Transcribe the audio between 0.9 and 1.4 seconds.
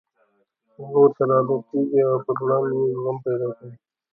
ورسره